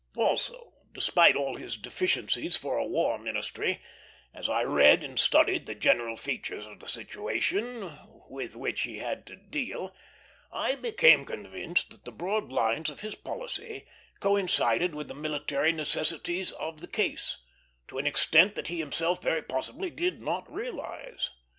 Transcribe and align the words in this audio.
Also, 0.17 0.73
despite 0.93 1.35
all 1.35 1.57
his 1.57 1.77
deficiencies 1.77 2.55
for 2.55 2.75
a 2.75 2.87
war 2.87 3.19
ministry, 3.19 3.83
as 4.33 4.49
I 4.49 4.63
read 4.63 5.03
and 5.03 5.19
studied 5.19 5.67
the 5.67 5.75
general 5.75 6.17
features 6.17 6.65
of 6.65 6.79
the 6.79 6.87
situation 6.87 7.99
with 8.27 8.55
which 8.55 8.81
he 8.81 8.97
had 8.97 9.27
to 9.27 9.35
deal, 9.35 9.95
I 10.51 10.73
became 10.73 11.23
convinced 11.23 11.91
that 11.91 12.05
the 12.05 12.11
broad 12.11 12.51
lines 12.51 12.89
of 12.89 13.01
his 13.01 13.13
policy 13.13 13.85
coincided 14.19 14.95
with 14.95 15.07
the 15.07 15.13
military 15.13 15.71
necessities 15.71 16.51
of 16.53 16.81
the 16.81 16.87
case, 16.87 17.37
to 17.87 17.99
an 17.99 18.07
extent 18.07 18.55
that 18.55 18.69
he 18.69 18.79
himself 18.79 19.21
very 19.21 19.43
possibly 19.43 19.91
did 19.91 20.19
not 20.19 20.51
realize. 20.51 21.29